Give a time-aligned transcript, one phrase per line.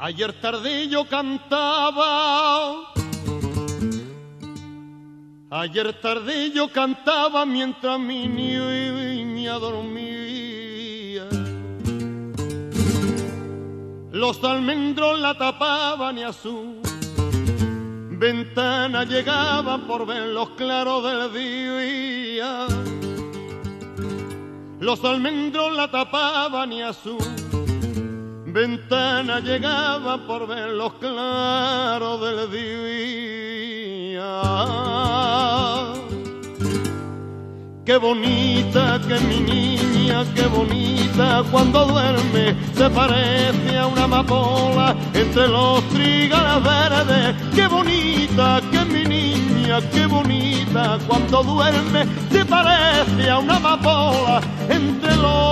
[0.00, 2.92] Ayer tardillo cantaba.
[5.50, 11.26] Ayer tardillo cantaba mientras mi niña dormía.
[14.12, 16.80] Los almendros la tapaban y a su
[18.10, 22.68] ventana llegaban por ver los claros del día.
[24.78, 27.18] Los almendros la tapaban y a su
[28.52, 32.68] ventana llegaba por ver los claros del día.
[37.84, 45.48] Qué bonita que mi niña, qué bonita cuando duerme, se parece a una amapola entre
[45.48, 47.34] los trigales verdes.
[47.54, 55.16] Qué bonita que mi niña, qué bonita cuando duerme, se parece a una amapola entre
[55.16, 55.47] los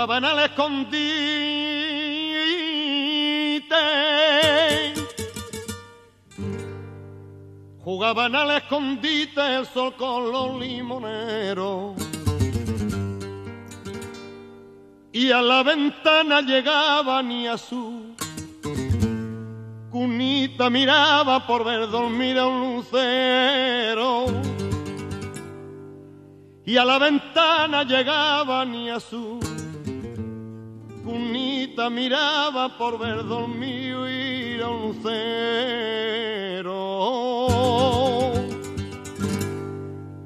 [0.00, 0.94] jugaban al escondite.
[7.84, 11.96] Jugaban al escondite el sol con los limoneros.
[15.12, 18.14] Y a la ventana llegaban y a su
[19.90, 24.26] cunita miraba por ver dormir a un lucero
[26.64, 29.40] y a la ventana llegaban y a su
[31.10, 35.10] cunita miraba por ver dormir a un lucero.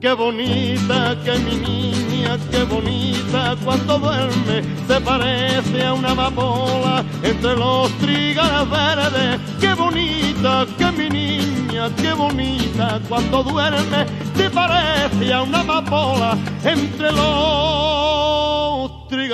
[0.00, 7.56] Qué bonita que mi niña, qué bonita cuando duerme, se parece a una amapola entre
[7.56, 9.40] los trigales verdes.
[9.60, 14.06] Qué bonita que mi niña, qué bonita cuando duerme,
[14.36, 17.83] se parece a una amapola entre los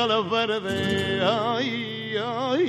[0.00, 1.22] trigales verdes.
[1.22, 2.66] Ay, ay,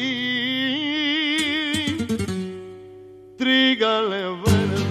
[3.38, 4.84] trigales verdes,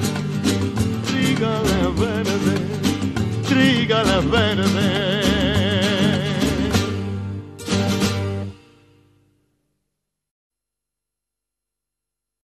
[1.07, 2.61] trigales verdes
[3.47, 5.20] trígales verdes.